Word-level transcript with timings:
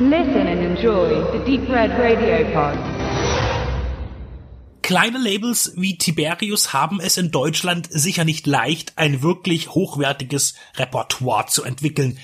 Listen 0.00 0.48
and 0.48 0.60
enjoy 0.60 1.22
the 1.30 1.38
Deep 1.44 1.68
Red 1.68 1.92
Radio 1.92 2.44
Pod. 2.52 2.76
Kleine 4.82 5.18
Labels 5.18 5.72
wie 5.76 5.96
Tiberius 5.98 6.72
haben 6.72 6.98
es 6.98 7.16
in 7.16 7.30
Deutschland 7.30 7.88
sicher 7.92 8.24
nicht 8.24 8.48
leicht, 8.48 8.94
ein 8.98 9.22
wirklich 9.22 9.70
hochwertiges 9.70 10.54
Repertoire 10.74 11.46
zu 11.46 11.62
entwickeln. 11.62 12.18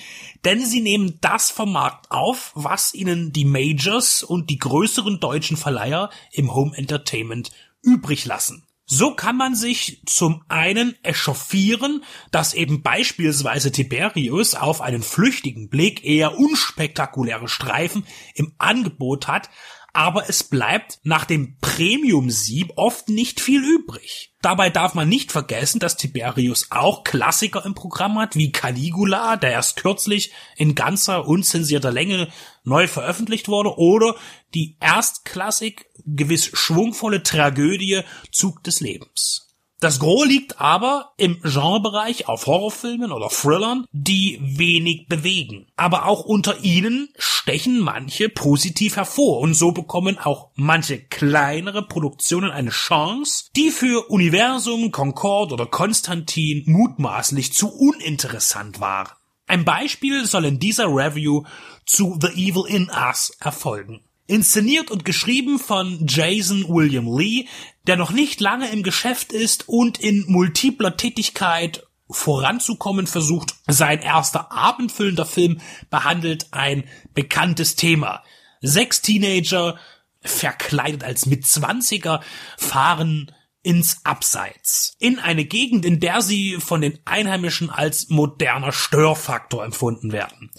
Denn 0.44 0.66
sie 0.66 0.80
nehmen 0.80 1.18
das 1.20 1.52
vom 1.52 1.72
Markt 1.72 2.10
auf, 2.10 2.50
was 2.56 2.92
ihnen 2.92 3.32
die 3.32 3.44
Majors 3.44 4.24
und 4.24 4.50
die 4.50 4.58
größeren 4.58 5.20
deutschen 5.20 5.56
Verleiher 5.56 6.10
im 6.32 6.52
Home 6.52 6.76
Entertainment 6.76 7.52
übrig 7.82 8.24
lassen. 8.24 8.66
So 8.92 9.14
kann 9.14 9.36
man 9.36 9.54
sich 9.54 10.02
zum 10.04 10.42
einen 10.48 10.96
echauffieren, 11.04 12.02
dass 12.32 12.54
eben 12.54 12.82
beispielsweise 12.82 13.70
Tiberius 13.70 14.56
auf 14.56 14.80
einen 14.80 15.04
flüchtigen 15.04 15.68
Blick 15.68 16.04
eher 16.04 16.36
unspektakuläre 16.36 17.46
Streifen 17.46 18.04
im 18.34 18.52
Angebot 18.58 19.28
hat, 19.28 19.48
aber 19.92 20.28
es 20.28 20.44
bleibt 20.44 20.98
nach 21.02 21.24
dem 21.24 21.56
Premium-Sieb 21.60 22.72
oft 22.76 23.08
nicht 23.08 23.40
viel 23.40 23.62
übrig. 23.62 24.32
Dabei 24.42 24.70
darf 24.70 24.94
man 24.94 25.08
nicht 25.08 25.32
vergessen, 25.32 25.80
dass 25.80 25.96
Tiberius 25.96 26.68
auch 26.70 27.04
Klassiker 27.04 27.64
im 27.64 27.74
Programm 27.74 28.18
hat, 28.18 28.36
wie 28.36 28.52
Caligula, 28.52 29.36
der 29.36 29.52
erst 29.52 29.76
kürzlich 29.76 30.32
in 30.56 30.74
ganzer 30.74 31.26
unzensierter 31.26 31.92
Länge 31.92 32.28
neu 32.64 32.86
veröffentlicht 32.86 33.48
wurde, 33.48 33.76
oder 33.78 34.16
die 34.54 34.76
Erstklassik, 34.80 35.86
gewiss 36.06 36.50
schwungvolle 36.52 37.22
Tragödie 37.22 38.02
Zug 38.32 38.62
des 38.64 38.80
Lebens. 38.80 39.50
Das 39.80 39.98
Gros 39.98 40.26
liegt 40.26 40.60
aber 40.60 41.14
im 41.16 41.40
Genrebereich 41.40 42.28
auf 42.28 42.46
Horrorfilmen 42.46 43.12
oder 43.12 43.30
Thrillern, 43.30 43.86
die 43.92 44.38
wenig 44.42 45.06
bewegen. 45.08 45.68
Aber 45.74 46.04
auch 46.04 46.20
unter 46.20 46.62
ihnen 46.62 47.08
stechen 47.42 47.78
manche 47.78 48.28
positiv 48.28 48.96
hervor 48.96 49.40
und 49.40 49.54
so 49.54 49.72
bekommen 49.72 50.18
auch 50.18 50.50
manche 50.56 50.98
kleinere 50.98 51.82
Produktionen 51.82 52.50
eine 52.50 52.68
Chance, 52.68 53.46
die 53.56 53.70
für 53.70 54.10
Universum, 54.10 54.92
Concord 54.92 55.50
oder 55.50 55.64
Konstantin 55.64 56.64
mutmaßlich 56.66 57.54
zu 57.54 57.72
uninteressant 57.72 58.80
waren. 58.80 59.08
Ein 59.46 59.64
Beispiel 59.64 60.26
soll 60.26 60.44
in 60.44 60.58
dieser 60.58 60.84
Review 60.88 61.44
zu 61.86 62.18
The 62.20 62.28
Evil 62.28 62.64
in 62.68 62.90
Us 62.90 63.34
erfolgen. 63.40 64.02
Inszeniert 64.26 64.90
und 64.90 65.06
geschrieben 65.06 65.58
von 65.58 66.06
Jason 66.06 66.68
William 66.68 67.16
Lee, 67.16 67.46
der 67.86 67.96
noch 67.96 68.10
nicht 68.10 68.40
lange 68.40 68.70
im 68.70 68.82
Geschäft 68.82 69.32
ist 69.32 69.66
und 69.66 69.98
in 69.98 70.26
multipler 70.28 70.98
Tätigkeit 70.98 71.86
voranzukommen 72.10 73.06
versucht. 73.06 73.54
Sein 73.66 74.00
erster 74.00 74.52
abendfüllender 74.52 75.26
Film 75.26 75.60
behandelt 75.90 76.48
ein 76.52 76.84
bekanntes 77.14 77.76
Thema. 77.76 78.22
Sechs 78.60 79.02
Teenager, 79.02 79.78
verkleidet 80.22 81.02
als 81.02 81.26
Mitzwanziger, 81.26 82.20
fahren 82.58 83.32
ins 83.62 84.04
Abseits. 84.04 84.96
In 84.98 85.18
eine 85.18 85.44
Gegend, 85.44 85.84
in 85.84 86.00
der 86.00 86.22
sie 86.22 86.56
von 86.60 86.80
den 86.80 86.98
Einheimischen 87.04 87.70
als 87.70 88.08
moderner 88.08 88.72
Störfaktor 88.72 89.64
empfunden 89.64 90.12
werden. 90.12 90.50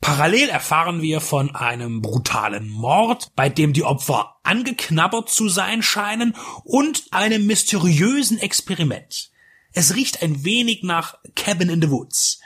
Parallel 0.00 0.48
erfahren 0.48 1.02
wir 1.02 1.20
von 1.20 1.54
einem 1.54 2.00
brutalen 2.02 2.68
Mord, 2.68 3.32
bei 3.34 3.48
dem 3.48 3.72
die 3.72 3.82
Opfer 3.82 4.36
angeknabbert 4.44 5.28
zu 5.28 5.48
sein 5.48 5.82
scheinen 5.82 6.36
und 6.64 7.04
einem 7.10 7.46
mysteriösen 7.46 8.38
Experiment. 8.38 9.30
Es 9.78 9.94
riecht 9.94 10.24
ein 10.24 10.42
wenig 10.42 10.82
nach 10.82 11.18
Cabin 11.36 11.68
in 11.70 11.80
the 11.80 11.88
Woods. 11.88 12.40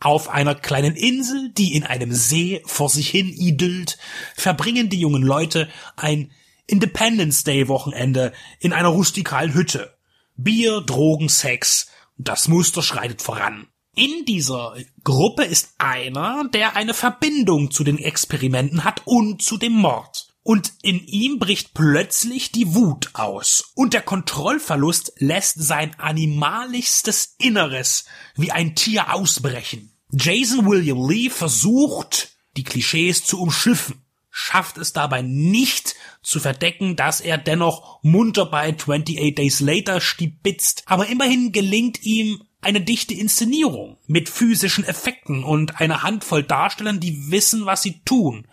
Auf 0.00 0.30
einer 0.30 0.54
kleinen 0.54 0.96
Insel, 0.96 1.50
die 1.50 1.74
in 1.74 1.84
einem 1.84 2.10
See 2.10 2.62
vor 2.64 2.88
sich 2.88 3.10
hin 3.10 3.28
idyllt, 3.28 3.98
verbringen 4.34 4.88
die 4.88 4.98
jungen 4.98 5.22
Leute 5.22 5.68
ein 5.96 6.32
Independence 6.66 7.44
Day 7.44 7.68
Wochenende 7.68 8.32
in 8.60 8.72
einer 8.72 8.88
rustikalen 8.88 9.52
Hütte. 9.52 9.94
Bier, 10.36 10.80
Drogen, 10.80 11.28
Sex, 11.28 11.88
das 12.16 12.48
Muster 12.48 12.82
schreitet 12.82 13.20
voran. 13.20 13.66
In 13.94 14.24
dieser 14.24 14.74
Gruppe 15.04 15.44
ist 15.44 15.74
einer, 15.76 16.48
der 16.48 16.76
eine 16.76 16.94
Verbindung 16.94 17.70
zu 17.72 17.84
den 17.84 17.98
Experimenten 17.98 18.84
hat 18.84 19.02
und 19.04 19.42
zu 19.42 19.58
dem 19.58 19.74
Mord. 19.74 20.29
Und 20.42 20.72
in 20.82 21.04
ihm 21.06 21.38
bricht 21.38 21.74
plötzlich 21.74 22.50
die 22.50 22.74
Wut 22.74 23.10
aus. 23.12 23.72
Und 23.74 23.92
der 23.92 24.02
Kontrollverlust 24.02 25.12
lässt 25.18 25.62
sein 25.62 25.94
animalischstes 25.98 27.36
Inneres 27.38 28.06
wie 28.36 28.50
ein 28.50 28.74
Tier 28.74 29.14
ausbrechen. 29.14 29.92
Jason 30.12 30.66
William 30.66 31.08
Lee 31.08 31.30
versucht, 31.30 32.30
die 32.56 32.64
Klischees 32.64 33.24
zu 33.24 33.40
umschiffen, 33.40 34.02
schafft 34.30 34.78
es 34.78 34.92
dabei 34.92 35.22
nicht 35.22 35.94
zu 36.22 36.40
verdecken, 36.40 36.96
dass 36.96 37.20
er 37.20 37.38
dennoch 37.38 38.02
munter 38.02 38.46
bei 38.46 38.72
28 38.74 39.34
Days 39.34 39.60
Later 39.60 40.00
stibitzt, 40.00 40.84
aber 40.86 41.06
immerhin 41.06 41.52
gelingt 41.52 42.02
ihm 42.02 42.42
eine 42.62 42.80
dichte 42.80 43.14
Inszenierung 43.14 43.98
mit 44.06 44.28
physischen 44.28 44.84
Effekten 44.84 45.44
und 45.44 45.80
eine 45.80 46.02
Handvoll 46.02 46.42
Darstellern, 46.42 47.00
die 47.00 47.30
wissen, 47.30 47.66
was 47.66 47.82
sie 47.82 48.00
tun. 48.04 48.46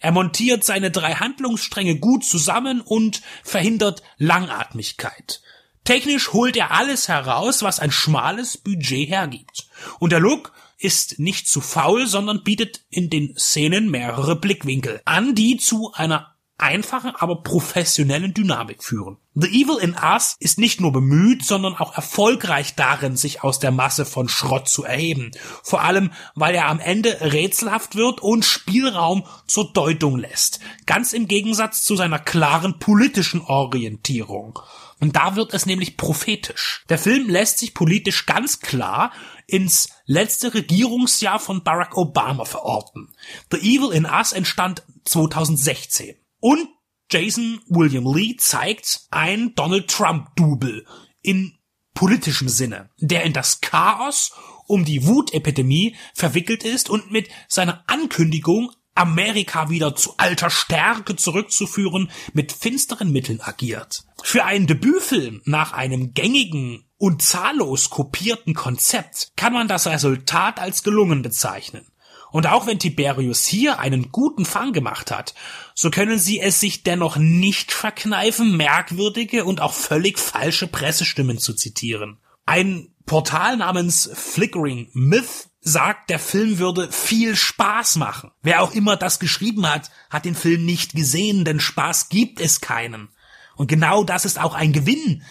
Er 0.00 0.12
montiert 0.12 0.64
seine 0.64 0.90
drei 0.90 1.14
Handlungsstränge 1.14 1.98
gut 1.98 2.24
zusammen 2.24 2.80
und 2.80 3.22
verhindert 3.44 4.02
Langatmigkeit. 4.16 5.42
Technisch 5.84 6.32
holt 6.32 6.56
er 6.56 6.72
alles 6.72 7.08
heraus, 7.08 7.62
was 7.62 7.80
ein 7.80 7.92
schmales 7.92 8.56
Budget 8.56 9.08
hergibt. 9.08 9.68
Und 9.98 10.10
der 10.12 10.20
Look 10.20 10.52
ist 10.78 11.18
nicht 11.18 11.48
zu 11.48 11.60
faul, 11.60 12.06
sondern 12.06 12.42
bietet 12.42 12.80
in 12.88 13.10
den 13.10 13.36
Szenen 13.36 13.90
mehrere 13.90 14.36
Blickwinkel 14.36 15.02
an, 15.04 15.34
die 15.34 15.58
zu 15.58 15.92
einer 15.92 16.34
einfachen, 16.60 17.12
aber 17.16 17.42
professionellen 17.42 18.34
Dynamik 18.34 18.84
führen. 18.84 19.16
The 19.34 19.48
Evil 19.48 19.78
in 19.80 19.94
Us 19.94 20.36
ist 20.40 20.58
nicht 20.58 20.80
nur 20.80 20.92
bemüht, 20.92 21.44
sondern 21.44 21.74
auch 21.74 21.94
erfolgreich 21.94 22.74
darin, 22.74 23.16
sich 23.16 23.42
aus 23.42 23.58
der 23.58 23.70
Masse 23.70 24.04
von 24.04 24.28
Schrott 24.28 24.68
zu 24.68 24.84
erheben. 24.84 25.30
Vor 25.62 25.82
allem, 25.82 26.12
weil 26.34 26.54
er 26.54 26.66
am 26.66 26.80
Ende 26.80 27.20
rätselhaft 27.20 27.94
wird 27.94 28.20
und 28.20 28.44
Spielraum 28.44 29.24
zur 29.46 29.72
Deutung 29.72 30.18
lässt. 30.18 30.60
Ganz 30.86 31.12
im 31.12 31.28
Gegensatz 31.28 31.84
zu 31.84 31.96
seiner 31.96 32.18
klaren 32.18 32.78
politischen 32.78 33.40
Orientierung. 33.40 34.58
Und 35.00 35.16
da 35.16 35.34
wird 35.34 35.54
es 35.54 35.64
nämlich 35.64 35.96
prophetisch. 35.96 36.84
Der 36.90 36.98
Film 36.98 37.28
lässt 37.28 37.58
sich 37.58 37.72
politisch 37.72 38.26
ganz 38.26 38.60
klar 38.60 39.12
ins 39.46 39.88
letzte 40.04 40.52
Regierungsjahr 40.52 41.38
von 41.38 41.64
Barack 41.64 41.96
Obama 41.96 42.44
verorten. 42.44 43.08
The 43.50 43.58
Evil 43.58 43.92
in 43.92 44.04
Us 44.04 44.32
entstand 44.32 44.82
2016. 45.06 46.19
Und 46.40 46.68
Jason 47.10 47.60
William 47.66 48.12
Lee 48.14 48.36
zeigt 48.36 49.02
ein 49.10 49.54
Donald 49.54 49.88
Trump-Double 49.88 50.86
in 51.22 51.58
politischem 51.94 52.48
Sinne, 52.48 52.90
der 52.98 53.24
in 53.24 53.32
das 53.32 53.60
Chaos 53.60 54.32
um 54.66 54.84
die 54.84 55.06
Wutepidemie 55.06 55.96
verwickelt 56.14 56.64
ist 56.64 56.88
und 56.88 57.10
mit 57.10 57.28
seiner 57.48 57.82
Ankündigung, 57.88 58.72
Amerika 58.94 59.70
wieder 59.70 59.96
zu 59.96 60.14
alter 60.16 60.50
Stärke 60.50 61.16
zurückzuführen, 61.16 62.10
mit 62.32 62.52
finsteren 62.52 63.10
Mitteln 63.12 63.40
agiert. 63.40 64.04
Für 64.22 64.44
einen 64.44 64.66
Debütfilm 64.66 65.42
nach 65.44 65.72
einem 65.72 66.12
gängigen 66.14 66.84
und 66.96 67.22
zahllos 67.22 67.90
kopierten 67.90 68.54
Konzept 68.54 69.32
kann 69.36 69.52
man 69.52 69.68
das 69.68 69.86
Resultat 69.86 70.60
als 70.60 70.82
gelungen 70.82 71.22
bezeichnen. 71.22 71.89
Und 72.32 72.46
auch 72.46 72.66
wenn 72.66 72.78
Tiberius 72.78 73.44
hier 73.44 73.78
einen 73.78 74.12
guten 74.12 74.44
Fang 74.44 74.72
gemacht 74.72 75.10
hat, 75.10 75.34
so 75.74 75.90
können 75.90 76.18
sie 76.18 76.40
es 76.40 76.60
sich 76.60 76.82
dennoch 76.82 77.16
nicht 77.16 77.72
verkneifen, 77.72 78.56
merkwürdige 78.56 79.44
und 79.44 79.60
auch 79.60 79.72
völlig 79.72 80.18
falsche 80.18 80.66
Pressestimmen 80.66 81.38
zu 81.38 81.54
zitieren. 81.54 82.18
Ein 82.46 82.94
Portal 83.06 83.56
namens 83.56 84.10
Flickering 84.14 84.88
Myth 84.92 85.48
sagt, 85.60 86.10
der 86.10 86.18
Film 86.18 86.58
würde 86.58 86.90
viel 86.90 87.36
Spaß 87.36 87.96
machen. 87.96 88.30
Wer 88.42 88.62
auch 88.62 88.72
immer 88.72 88.96
das 88.96 89.18
geschrieben 89.18 89.68
hat, 89.68 89.90
hat 90.08 90.24
den 90.24 90.34
Film 90.34 90.64
nicht 90.64 90.94
gesehen, 90.94 91.44
denn 91.44 91.60
Spaß 91.60 92.08
gibt 92.08 92.40
es 92.40 92.60
keinen. 92.60 93.08
Und 93.56 93.66
genau 93.66 94.04
das 94.04 94.24
ist 94.24 94.40
auch 94.40 94.54
ein 94.54 94.72
Gewinn, 94.72 95.22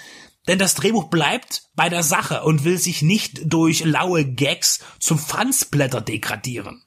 denn 0.48 0.60
das 0.60 0.75
Drehbuch 0.75 1.06
bleibt 1.06 1.63
bei 1.75 1.90
der 1.90 2.04
Sache 2.04 2.44
und 2.44 2.63
will 2.63 2.78
sich 2.78 3.02
nicht 3.02 3.42
durch 3.45 3.84
laue 3.84 4.25
Gags 4.25 4.80
zum 5.00 5.18
Fansblätter 5.18 6.02
degradieren. 6.02 6.84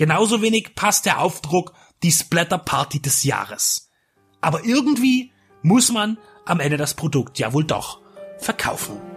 Genauso 0.00 0.40
wenig 0.40 0.74
passt 0.74 1.04
der 1.04 1.20
Aufdruck 1.20 1.74
die 2.02 2.10
Splatter 2.10 2.56
Party 2.56 3.02
des 3.02 3.22
Jahres. 3.22 3.90
Aber 4.40 4.64
irgendwie 4.64 5.30
muss 5.60 5.92
man 5.92 6.16
am 6.46 6.58
Ende 6.58 6.78
das 6.78 6.94
Produkt 6.94 7.38
ja 7.38 7.52
wohl 7.52 7.64
doch 7.64 8.00
verkaufen. 8.38 9.09